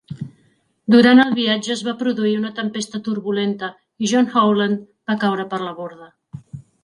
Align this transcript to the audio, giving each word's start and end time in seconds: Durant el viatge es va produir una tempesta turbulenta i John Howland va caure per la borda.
Durant 0.93 1.19
el 1.23 1.33
viatge 1.39 1.69
es 1.75 1.83
va 1.87 1.93
produir 1.99 2.31
una 2.39 2.51
tempesta 2.61 3.01
turbulenta 3.09 3.69
i 4.07 4.11
John 4.15 4.33
Howland 4.41 4.83
va 5.11 5.19
caure 5.25 5.45
per 5.53 5.61
la 5.67 5.75
borda. 5.83 6.11